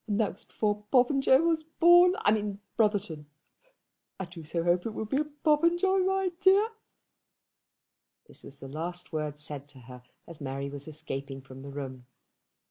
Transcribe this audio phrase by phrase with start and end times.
[0.07, 3.27] That was before Popenjoy was born, I mean Brotherton.
[4.19, 6.69] I do so hope it will be a Popenjoy, my dear."
[8.27, 12.07] This was the last word said to her as Mary was escaping from the room.